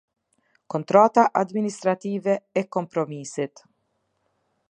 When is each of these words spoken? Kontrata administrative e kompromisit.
Kontrata 0.73 1.25
administrative 1.41 2.33
e 2.51 2.61
kompromisit. 2.75 3.55